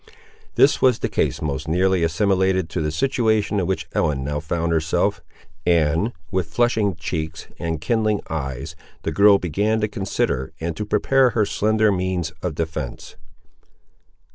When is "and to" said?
10.59-10.85